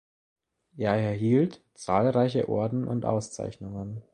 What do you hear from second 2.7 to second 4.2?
und Auszeichnungen.